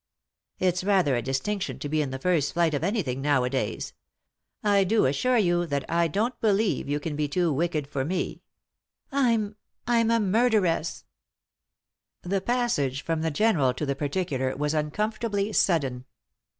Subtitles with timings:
[0.57, 3.93] "It's rather a distinction to be in the first flight of anything nowadays.
[4.63, 8.41] I do assure you that I don't believe you can be too wicked for me.'"
[9.11, 9.57] I'm—
[9.95, 11.05] I'm a murderess."
[12.23, 16.05] The passage from the general to the particular was uncomfortably sudden.